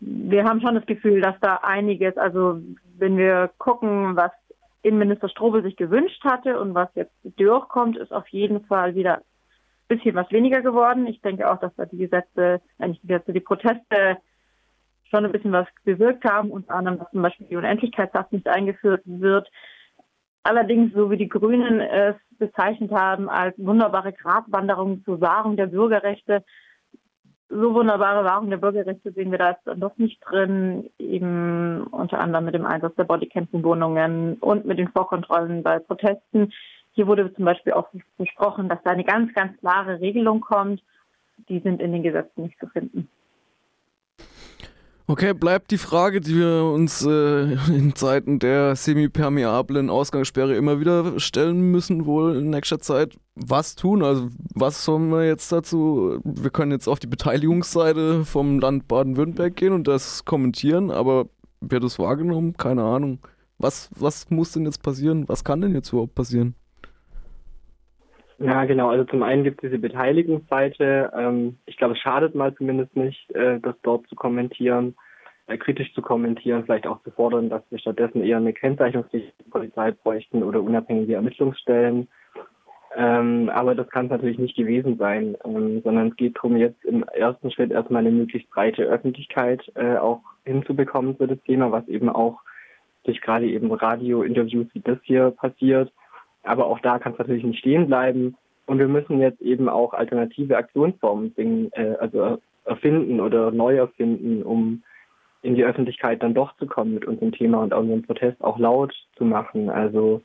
wir 0.00 0.44
haben 0.44 0.60
schon 0.60 0.74
das 0.74 0.86
Gefühl, 0.86 1.20
dass 1.20 1.38
da 1.40 1.56
einiges, 1.56 2.16
also 2.16 2.60
wenn 2.98 3.16
wir 3.16 3.50
gucken, 3.58 4.16
was 4.16 4.32
Innenminister 4.82 5.28
Strobel 5.28 5.62
sich 5.62 5.76
gewünscht 5.76 6.24
hatte 6.24 6.58
und 6.58 6.74
was 6.74 6.88
jetzt 6.94 7.12
durchkommt, 7.36 7.96
ist 7.98 8.12
auf 8.12 8.26
jeden 8.28 8.64
Fall 8.64 8.94
wieder 8.94 9.18
ein 9.18 9.22
bisschen 9.88 10.14
was 10.14 10.30
weniger 10.30 10.62
geworden. 10.62 11.06
Ich 11.06 11.20
denke 11.20 11.50
auch, 11.50 11.60
dass 11.60 11.74
da 11.76 11.84
die 11.84 11.98
Gesetze, 11.98 12.62
nicht 12.78 13.02
die 13.02 13.08
Gesetze, 13.08 13.32
die 13.32 13.40
Proteste 13.40 14.16
schon 15.10 15.24
ein 15.24 15.32
bisschen 15.32 15.52
was 15.52 15.66
bewirkt 15.84 16.24
haben, 16.24 16.50
unter 16.50 16.74
anderem, 16.74 16.98
dass 16.98 17.10
zum 17.10 17.22
Beispiel 17.22 17.46
die 17.48 17.56
Unendlichkeitshaft 17.56 18.32
nicht 18.32 18.48
eingeführt 18.48 19.02
wird. 19.04 19.50
Allerdings, 20.42 20.92
so 20.94 21.10
wie 21.10 21.18
die 21.18 21.28
Grünen 21.28 21.80
es 21.80 22.16
bezeichnet 22.38 22.90
haben, 22.92 23.28
als 23.28 23.54
wunderbare 23.58 24.12
Gratwanderung 24.12 25.04
zur 25.04 25.20
Wahrung 25.20 25.56
der 25.56 25.66
Bürgerrechte, 25.66 26.42
so 27.50 27.74
wunderbare 27.74 28.24
Wahrung 28.24 28.48
der 28.48 28.58
Bürgerrechte 28.58 29.12
sehen 29.12 29.32
wir 29.32 29.38
da 29.38 29.50
jetzt 29.50 29.66
noch 29.78 29.98
nicht 29.98 30.20
drin, 30.24 30.88
eben 30.98 31.82
unter 31.90 32.20
anderem 32.20 32.44
mit 32.44 32.54
dem 32.54 32.64
Einsatz 32.64 32.94
der 32.94 33.04
Bodycam-Wohnungen 33.04 34.34
und 34.34 34.64
mit 34.64 34.78
den 34.78 34.88
Vorkontrollen 34.88 35.62
bei 35.62 35.80
Protesten. 35.80 36.52
Hier 36.92 37.06
wurde 37.06 37.34
zum 37.34 37.44
Beispiel 37.44 37.72
auch 37.72 37.88
besprochen, 38.16 38.68
dass 38.68 38.82
da 38.84 38.90
eine 38.90 39.04
ganz, 39.04 39.34
ganz 39.34 39.58
klare 39.58 40.00
Regelung 40.00 40.40
kommt. 40.40 40.82
Die 41.48 41.58
sind 41.58 41.82
in 41.82 41.92
den 41.92 42.02
Gesetzen 42.02 42.44
nicht 42.44 42.58
zu 42.60 42.68
finden. 42.68 43.08
Okay, 45.10 45.34
bleibt 45.34 45.72
die 45.72 45.76
Frage, 45.76 46.20
die 46.20 46.36
wir 46.36 46.62
uns 46.72 47.04
äh, 47.04 47.54
in 47.68 47.96
Zeiten 47.96 48.38
der 48.38 48.76
semipermeablen 48.76 49.90
Ausgangssperre 49.90 50.54
immer 50.54 50.78
wieder 50.78 51.18
stellen 51.18 51.72
müssen, 51.72 52.06
wohl 52.06 52.36
in 52.36 52.50
nächster 52.50 52.78
Zeit. 52.78 53.16
Was 53.34 53.74
tun? 53.74 54.04
Also, 54.04 54.28
was 54.54 54.84
sollen 54.84 55.10
wir 55.10 55.26
jetzt 55.26 55.50
dazu? 55.50 56.20
Wir 56.22 56.50
können 56.50 56.70
jetzt 56.70 56.86
auf 56.86 57.00
die 57.00 57.08
Beteiligungsseite 57.08 58.24
vom 58.24 58.60
Land 58.60 58.86
Baden-Württemberg 58.86 59.56
gehen 59.56 59.72
und 59.72 59.88
das 59.88 60.24
kommentieren, 60.24 60.92
aber 60.92 61.26
wird 61.60 61.82
das 61.82 61.98
wahrgenommen? 61.98 62.56
Keine 62.56 62.84
Ahnung. 62.84 63.18
Was, 63.58 63.90
was 63.96 64.30
muss 64.30 64.52
denn 64.52 64.64
jetzt 64.64 64.80
passieren? 64.80 65.28
Was 65.28 65.42
kann 65.42 65.60
denn 65.60 65.74
jetzt 65.74 65.92
überhaupt 65.92 66.14
passieren? 66.14 66.54
Ja, 68.42 68.64
genau. 68.64 68.88
Also 68.88 69.04
zum 69.04 69.22
einen 69.22 69.44
gibt 69.44 69.62
es 69.62 69.68
diese 69.68 69.78
Beteiligungsseite. 69.78 71.12
Ähm, 71.14 71.58
ich 71.66 71.76
glaube, 71.76 71.92
es 71.92 72.00
schadet 72.00 72.34
mal 72.34 72.54
zumindest 72.54 72.96
nicht, 72.96 73.30
äh, 73.32 73.60
das 73.60 73.74
dort 73.82 74.06
zu 74.08 74.16
kommentieren, 74.16 74.96
äh, 75.46 75.58
kritisch 75.58 75.92
zu 75.92 76.00
kommentieren, 76.00 76.64
vielleicht 76.64 76.86
auch 76.86 77.02
zu 77.02 77.10
fordern, 77.10 77.50
dass 77.50 77.62
wir 77.68 77.78
stattdessen 77.78 78.24
eher 78.24 78.38
eine 78.38 78.54
Kennzeichnungspflicht 78.54 79.34
der 79.38 79.50
Polizei 79.50 79.90
bräuchten 79.90 80.42
oder 80.42 80.62
unabhängige 80.62 81.16
Ermittlungsstellen. 81.16 82.08
Ähm, 82.96 83.50
aber 83.50 83.74
das 83.74 83.90
kann 83.90 84.06
es 84.06 84.10
natürlich 84.10 84.38
nicht 84.38 84.56
gewesen 84.56 84.96
sein, 84.96 85.36
ähm, 85.44 85.82
sondern 85.82 86.08
es 86.08 86.16
geht 86.16 86.36
darum, 86.36 86.56
jetzt 86.56 86.82
im 86.86 87.02
ersten 87.02 87.50
Schritt 87.50 87.70
erstmal 87.70 88.00
eine 88.00 88.10
möglichst 88.10 88.48
breite 88.50 88.84
Öffentlichkeit 88.84 89.70
äh, 89.74 89.96
auch 89.96 90.22
hinzubekommen 90.44 91.14
für 91.18 91.28
das 91.28 91.38
Thema, 91.42 91.70
was 91.72 91.86
eben 91.88 92.08
auch 92.08 92.40
durch 93.04 93.20
gerade 93.20 93.46
eben 93.46 93.70
Radio-Interviews 93.70 94.68
wie 94.72 94.80
das 94.80 94.98
hier 95.02 95.30
passiert 95.30 95.92
aber 96.42 96.66
auch 96.66 96.80
da 96.80 96.98
kann 96.98 97.12
es 97.12 97.18
natürlich 97.18 97.44
nicht 97.44 97.58
stehen 97.58 97.86
bleiben. 97.86 98.36
Und 98.66 98.78
wir 98.78 98.88
müssen 98.88 99.20
jetzt 99.20 99.40
eben 99.40 99.68
auch 99.68 99.94
alternative 99.94 100.56
Aktionsformen 100.56 101.34
äh, 101.36 101.96
also 101.98 102.38
erfinden 102.64 103.20
oder 103.20 103.50
neu 103.50 103.76
erfinden, 103.76 104.42
um 104.42 104.82
in 105.42 105.54
die 105.54 105.64
Öffentlichkeit 105.64 106.22
dann 106.22 106.34
doch 106.34 106.56
zu 106.56 106.66
kommen 106.66 106.94
mit 106.94 107.04
unserem 107.04 107.32
Thema 107.32 107.62
und 107.62 107.72
unseren 107.72 108.02
Protest 108.02 108.42
auch 108.42 108.58
laut 108.58 108.94
zu 109.16 109.24
machen. 109.24 109.70
Also 109.70 110.22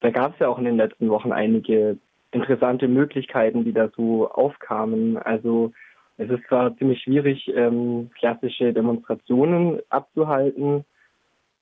da 0.00 0.10
gab 0.10 0.34
es 0.34 0.40
ja 0.40 0.48
auch 0.48 0.58
in 0.58 0.64
den 0.64 0.76
letzten 0.76 1.08
Wochen 1.10 1.32
einige 1.32 1.98
interessante 2.32 2.88
Möglichkeiten, 2.88 3.64
die 3.64 3.72
da 3.72 3.88
so 3.96 4.28
aufkamen. 4.30 5.18
Also 5.18 5.72
es 6.16 6.30
ist 6.30 6.44
zwar 6.48 6.76
ziemlich 6.76 7.02
schwierig, 7.02 7.52
ähm, 7.54 8.10
klassische 8.18 8.72
Demonstrationen 8.72 9.80
abzuhalten, 9.90 10.84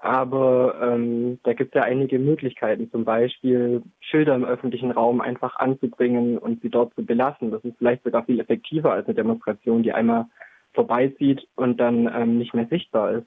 aber 0.00 0.76
ähm, 0.80 1.38
da 1.42 1.52
gibt 1.52 1.74
es 1.74 1.78
ja 1.78 1.82
einige 1.82 2.18
Möglichkeiten, 2.18 2.90
zum 2.90 3.04
Beispiel 3.04 3.82
Schilder 4.00 4.34
im 4.34 4.46
öffentlichen 4.46 4.90
Raum 4.90 5.20
einfach 5.20 5.56
anzubringen 5.56 6.38
und 6.38 6.62
sie 6.62 6.70
dort 6.70 6.94
zu 6.94 7.04
belassen. 7.04 7.50
Das 7.50 7.62
ist 7.64 7.76
vielleicht 7.76 8.02
sogar 8.04 8.24
viel 8.24 8.40
effektiver 8.40 8.92
als 8.92 9.06
eine 9.06 9.14
Demonstration, 9.14 9.82
die 9.82 9.92
einmal 9.92 10.24
vorbeizieht 10.72 11.46
und 11.54 11.78
dann 11.78 12.10
ähm, 12.14 12.38
nicht 12.38 12.54
mehr 12.54 12.66
sichtbar 12.66 13.12
ist. 13.12 13.26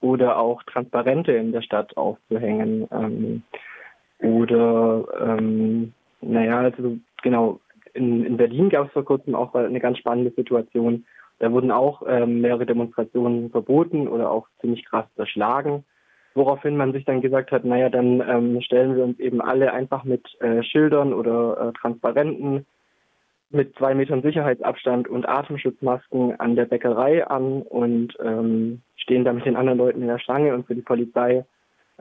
Oder 0.00 0.38
auch 0.38 0.62
Transparente 0.62 1.32
in 1.32 1.52
der 1.52 1.60
Stadt 1.60 1.94
aufzuhängen. 1.98 2.88
Ähm, 2.90 3.42
oder, 4.20 5.04
ähm, 5.20 5.92
naja, 6.22 6.60
also 6.60 6.96
genau, 7.22 7.60
in, 7.92 8.24
in 8.24 8.38
Berlin 8.38 8.70
gab 8.70 8.86
es 8.86 8.92
vor 8.92 9.04
kurzem 9.04 9.34
auch 9.34 9.54
eine 9.54 9.80
ganz 9.80 9.98
spannende 9.98 10.30
Situation. 10.30 11.04
Da 11.40 11.50
wurden 11.50 11.72
auch 11.72 12.02
ähm, 12.06 12.42
mehrere 12.42 12.66
Demonstrationen 12.66 13.50
verboten 13.50 14.06
oder 14.06 14.30
auch 14.30 14.46
ziemlich 14.60 14.84
krass 14.84 15.06
zerschlagen. 15.16 15.84
Woraufhin 16.34 16.76
man 16.76 16.92
sich 16.92 17.04
dann 17.04 17.22
gesagt 17.22 17.50
hat, 17.50 17.64
naja, 17.64 17.88
dann 17.88 18.20
ähm, 18.20 18.60
stellen 18.60 18.94
wir 18.94 19.02
uns 19.02 19.18
eben 19.18 19.40
alle 19.40 19.72
einfach 19.72 20.04
mit 20.04 20.24
äh, 20.40 20.62
Schildern 20.62 21.12
oder 21.12 21.68
äh, 21.68 21.78
Transparenten 21.80 22.66
mit 23.50 23.74
zwei 23.76 23.94
Metern 23.94 24.22
Sicherheitsabstand 24.22 25.08
und 25.08 25.28
Atemschutzmasken 25.28 26.38
an 26.38 26.54
der 26.54 26.66
Bäckerei 26.66 27.26
an 27.26 27.62
und 27.62 28.16
ähm, 28.22 28.82
stehen 28.96 29.24
da 29.24 29.32
mit 29.32 29.44
den 29.44 29.56
anderen 29.56 29.78
Leuten 29.78 30.02
in 30.02 30.08
der 30.08 30.20
Schlange 30.20 30.54
und 30.54 30.66
für 30.66 30.76
die 30.76 30.82
Polizei 30.82 31.44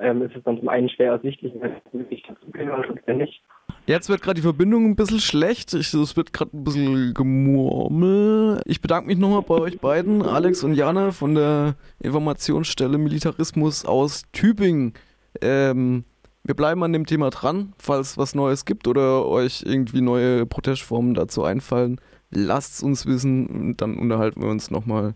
ähm, 0.01 0.21
ist 0.21 0.35
es 0.35 0.43
dann 0.43 0.59
zum 0.59 0.69
einen 0.69 0.89
schwer 0.89 1.11
ersichtlich, 1.13 1.53
wer 1.59 1.81
wirklich 1.91 2.23
dazugehört 2.27 2.89
und 2.89 2.99
wer 3.05 3.15
nicht. 3.15 3.41
Jetzt 3.85 4.09
wird 4.09 4.21
gerade 4.21 4.35
die 4.35 4.43
Verbindung 4.43 4.85
ein 4.85 4.95
bisschen 4.95 5.19
schlecht. 5.19 5.73
es 5.73 6.17
wird 6.17 6.33
gerade 6.33 6.55
ein 6.55 6.63
bisschen 6.63 7.13
gemurmel. 7.13 8.61
Ich 8.65 8.81
bedanke 8.81 9.07
mich 9.07 9.17
nochmal 9.17 9.41
bei 9.41 9.55
euch 9.55 9.79
beiden, 9.79 10.21
Alex 10.21 10.63
und 10.63 10.75
Jana 10.75 11.11
von 11.11 11.35
der 11.35 11.75
Informationsstelle 11.99 12.97
Militarismus 12.97 13.85
aus 13.85 14.23
Tübingen. 14.31 14.93
Ähm, 15.41 16.03
wir 16.43 16.55
bleiben 16.55 16.83
an 16.83 16.93
dem 16.93 17.05
Thema 17.05 17.29
dran, 17.29 17.73
falls 17.77 18.17
was 18.17 18.35
Neues 18.35 18.65
gibt 18.65 18.87
oder 18.87 19.27
euch 19.27 19.63
irgendwie 19.65 20.01
neue 20.01 20.45
Protestformen 20.45 21.13
dazu 21.13 21.43
einfallen. 21.43 21.99
Lasst 22.31 22.75
es 22.75 22.83
uns 22.83 23.05
wissen 23.05 23.47
und 23.47 23.81
dann 23.81 23.97
unterhalten 23.97 24.41
wir 24.41 24.49
uns 24.49 24.71
nochmal 24.71 25.15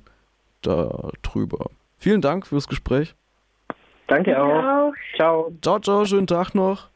darüber. 0.62 1.69
Vielen 1.98 2.22
Dank 2.22 2.48
fürs 2.48 2.67
Gespräch. 2.67 3.15
Danke 4.08 4.42
auch. 4.42 4.94
Ciao. 5.16 5.52
Ciao, 5.62 5.80
ciao, 5.80 6.06
schönen 6.06 6.28
Tag 6.28 6.54
noch. 6.56 6.89